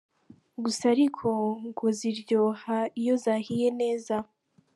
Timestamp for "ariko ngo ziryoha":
0.95-2.77